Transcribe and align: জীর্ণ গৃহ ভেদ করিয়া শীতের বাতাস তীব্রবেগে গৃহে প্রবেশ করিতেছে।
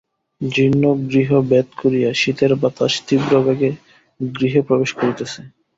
জীর্ণ 0.41 0.83
গৃহ 1.07 1.29
ভেদ 1.49 1.67
করিয়া 1.81 2.09
শীতের 2.13 2.51
বাতাস 2.55 2.93
তীব্রবেগে 3.07 3.71
গৃহে 4.19 4.61
প্রবেশ 4.67 4.91
করিতেছে। 4.99 5.39